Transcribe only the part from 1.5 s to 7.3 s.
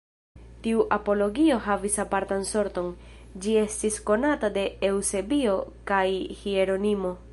havis apartan sorton, Ĝi estis konata de Eŭsebio kaj Hieronimo.